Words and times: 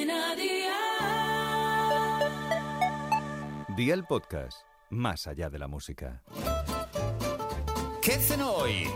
Cadena 0.00 0.34
Dial. 0.34 0.70
Día 3.76 3.92
el 3.94 4.04
podcast, 4.04 4.62
más 4.88 5.26
allá 5.26 5.50
de 5.50 5.58
la 5.58 5.68
música. 5.68 6.22
¿Qué 8.00 8.14
hacen 8.14 8.40
hoy? 8.40 8.86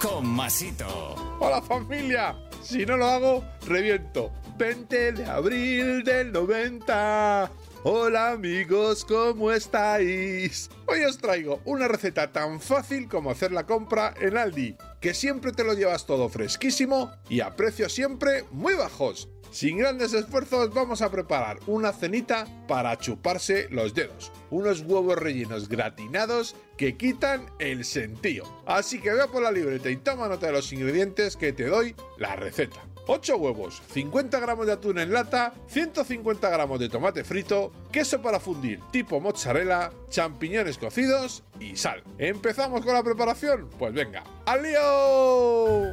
Con 0.00 0.26
Masito. 0.26 1.14
¡Hola 1.40 1.60
familia! 1.60 2.36
Si 2.62 2.86
no 2.86 2.96
lo 2.96 3.04
hago, 3.06 3.44
reviento. 3.66 4.32
20 4.56 5.12
de 5.12 5.26
abril 5.26 6.04
del 6.04 6.32
90. 6.32 7.50
Hola 7.82 8.30
amigos, 8.32 9.04
¿cómo 9.04 9.52
estáis? 9.52 10.70
Hoy 10.86 11.04
os 11.04 11.18
traigo 11.18 11.60
una 11.64 11.86
receta 11.88 12.32
tan 12.32 12.60
fácil 12.60 13.08
como 13.08 13.30
hacer 13.30 13.52
la 13.52 13.66
compra 13.66 14.14
en 14.20 14.38
Aldi, 14.38 14.76
que 15.00 15.12
siempre 15.12 15.52
te 15.52 15.64
lo 15.64 15.74
llevas 15.74 16.06
todo 16.06 16.28
fresquísimo 16.30 17.10
y 17.28 17.40
a 17.40 17.56
precios 17.56 17.92
siempre 17.92 18.44
muy 18.50 18.74
bajos. 18.74 19.28
Sin 19.50 19.78
grandes 19.78 20.14
esfuerzos 20.14 20.72
vamos 20.72 21.02
a 21.02 21.10
preparar 21.10 21.58
una 21.66 21.92
cenita 21.92 22.46
para 22.68 22.96
chuparse 22.96 23.68
los 23.70 23.94
dedos. 23.94 24.30
Unos 24.50 24.80
huevos 24.82 25.18
rellenos 25.18 25.68
gratinados 25.68 26.54
que 26.76 26.96
quitan 26.96 27.46
el 27.58 27.84
sentido. 27.84 28.44
Así 28.64 29.00
que 29.00 29.12
ve 29.12 29.26
por 29.26 29.42
la 29.42 29.50
libreta 29.50 29.90
y 29.90 29.96
toma 29.96 30.28
nota 30.28 30.46
de 30.46 30.52
los 30.52 30.72
ingredientes 30.72 31.36
que 31.36 31.52
te 31.52 31.66
doy 31.66 31.96
la 32.16 32.36
receta. 32.36 32.80
8 33.06 33.36
huevos, 33.38 33.82
50 33.92 34.38
gramos 34.38 34.66
de 34.66 34.72
atún 34.72 35.00
en 35.00 35.12
lata, 35.12 35.52
150 35.66 36.48
gramos 36.48 36.78
de 36.78 36.88
tomate 36.88 37.24
frito, 37.24 37.72
queso 37.90 38.22
para 38.22 38.38
fundir 38.38 38.80
tipo 38.92 39.18
mozzarella, 39.20 39.90
champiñones 40.10 40.78
cocidos 40.78 41.42
y 41.58 41.76
sal. 41.76 42.04
¿Empezamos 42.18 42.84
con 42.84 42.94
la 42.94 43.02
preparación? 43.02 43.68
Pues 43.78 43.92
venga, 43.92 44.22
¡al 44.46 44.62
lío! 44.62 45.89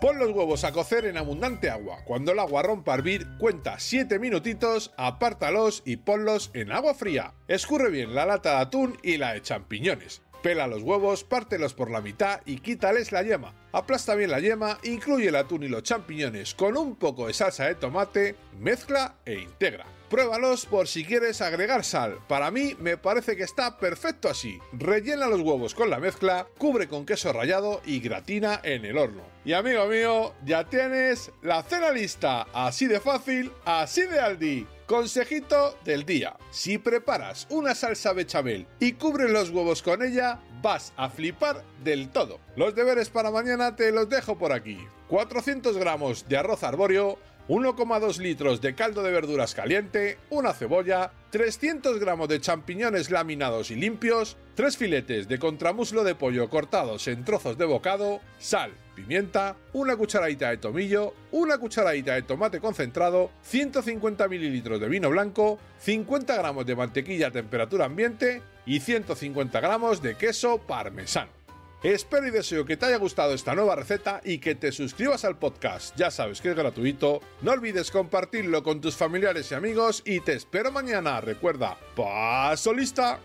Pon 0.00 0.18
los 0.18 0.30
huevos 0.30 0.64
a 0.64 0.72
cocer 0.72 1.06
en 1.06 1.16
abundante 1.16 1.70
agua. 1.70 2.00
Cuando 2.04 2.32
el 2.32 2.38
agua 2.38 2.62
rompa 2.62 2.92
a 2.92 2.96
hervir, 2.96 3.26
cuenta 3.38 3.78
7 3.78 4.18
minutitos, 4.18 4.92
apártalos 4.98 5.82
y 5.86 5.96
ponlos 5.96 6.50
en 6.52 6.70
agua 6.70 6.92
fría. 6.92 7.32
Escurre 7.48 7.90
bien 7.90 8.14
la 8.14 8.26
lata 8.26 8.56
de 8.56 8.60
atún 8.62 8.98
y 9.02 9.16
la 9.16 9.32
de 9.32 9.40
champiñones. 9.40 10.20
Pela 10.46 10.68
los 10.68 10.82
huevos, 10.82 11.24
pártelos 11.24 11.74
por 11.74 11.90
la 11.90 12.00
mitad 12.00 12.40
y 12.46 12.58
quítales 12.58 13.10
la 13.10 13.24
yema. 13.24 13.52
Aplasta 13.72 14.14
bien 14.14 14.30
la 14.30 14.38
yema, 14.38 14.78
incluye 14.84 15.26
el 15.26 15.34
atún 15.34 15.64
y 15.64 15.68
los 15.68 15.82
champiñones 15.82 16.54
con 16.54 16.76
un 16.76 16.94
poco 16.94 17.26
de 17.26 17.34
salsa 17.34 17.64
de 17.64 17.74
tomate, 17.74 18.36
mezcla 18.56 19.16
e 19.24 19.40
integra. 19.40 19.86
Pruébalos 20.08 20.66
por 20.66 20.86
si 20.86 21.04
quieres 21.04 21.40
agregar 21.40 21.82
sal. 21.82 22.20
Para 22.28 22.52
mí 22.52 22.76
me 22.78 22.96
parece 22.96 23.34
que 23.34 23.42
está 23.42 23.76
perfecto 23.76 24.28
así. 24.28 24.60
Rellena 24.72 25.26
los 25.26 25.40
huevos 25.40 25.74
con 25.74 25.90
la 25.90 25.98
mezcla, 25.98 26.46
cubre 26.58 26.86
con 26.86 27.06
queso 27.06 27.32
rallado 27.32 27.82
y 27.84 27.98
gratina 27.98 28.60
en 28.62 28.84
el 28.84 28.98
horno. 28.98 29.24
Y 29.44 29.52
amigo 29.52 29.86
mío, 29.86 30.32
ya 30.44 30.62
tienes 30.68 31.32
la 31.42 31.64
cena 31.64 31.90
lista. 31.90 32.46
Así 32.52 32.86
de 32.86 33.00
fácil, 33.00 33.50
así 33.64 34.02
de 34.02 34.20
Aldi. 34.20 34.66
Consejito 34.86 35.76
del 35.84 36.06
día. 36.06 36.36
Si 36.50 36.78
preparas 36.78 37.48
una 37.50 37.74
salsa 37.74 38.12
bechamel 38.12 38.68
y 38.78 38.92
cubres 38.92 39.28
los 39.28 39.50
huevos 39.50 39.82
con 39.82 40.00
ella, 40.00 40.38
vas 40.62 40.92
a 40.96 41.10
flipar 41.10 41.64
del 41.82 42.08
todo. 42.08 42.38
Los 42.54 42.76
deberes 42.76 43.10
para 43.10 43.32
mañana 43.32 43.74
te 43.74 43.90
los 43.90 44.08
dejo 44.08 44.38
por 44.38 44.52
aquí. 44.52 44.78
400 45.08 45.76
gramos 45.76 46.28
de 46.28 46.36
arroz 46.36 46.62
arbóreo, 46.62 47.18
1,2 47.48 48.18
litros 48.18 48.60
de 48.60 48.74
caldo 48.74 49.02
de 49.04 49.12
verduras 49.12 49.54
caliente, 49.54 50.18
una 50.30 50.52
cebolla, 50.52 51.12
300 51.30 52.00
gramos 52.00 52.28
de 52.28 52.40
champiñones 52.40 53.10
laminados 53.10 53.70
y 53.70 53.76
limpios, 53.76 54.36
3 54.56 54.76
filetes 54.76 55.28
de 55.28 55.38
contramuslo 55.38 56.02
de 56.02 56.16
pollo 56.16 56.50
cortados 56.50 57.06
en 57.06 57.24
trozos 57.24 57.56
de 57.56 57.64
bocado, 57.64 58.20
sal, 58.40 58.72
pimienta, 58.96 59.54
una 59.72 59.96
cucharadita 59.96 60.50
de 60.50 60.56
tomillo, 60.56 61.14
una 61.30 61.58
cucharadita 61.58 62.14
de 62.14 62.22
tomate 62.22 62.58
concentrado, 62.58 63.30
150 63.42 64.26
mililitros 64.26 64.80
de 64.80 64.88
vino 64.88 65.08
blanco, 65.08 65.60
50 65.78 66.34
gramos 66.34 66.66
de 66.66 66.74
mantequilla 66.74 67.28
a 67.28 67.32
temperatura 67.32 67.84
ambiente 67.84 68.42
y 68.64 68.80
150 68.80 69.60
gramos 69.60 70.02
de 70.02 70.16
queso 70.16 70.58
parmesano. 70.58 71.45
Espero 71.82 72.26
y 72.26 72.30
deseo 72.30 72.64
que 72.64 72.76
te 72.76 72.86
haya 72.86 72.96
gustado 72.96 73.34
esta 73.34 73.54
nueva 73.54 73.76
receta 73.76 74.20
y 74.24 74.38
que 74.38 74.54
te 74.54 74.72
suscribas 74.72 75.24
al 75.24 75.38
podcast. 75.38 75.96
Ya 75.96 76.10
sabes 76.10 76.40
que 76.40 76.50
es 76.50 76.56
gratuito. 76.56 77.20
No 77.42 77.52
olvides 77.52 77.90
compartirlo 77.90 78.62
con 78.62 78.80
tus 78.80 78.96
familiares 78.96 79.50
y 79.52 79.54
amigos 79.54 80.02
y 80.04 80.20
te 80.20 80.32
espero 80.32 80.72
mañana. 80.72 81.20
Recuerda, 81.20 81.78
paso 81.94 82.72
lista. 82.72 83.20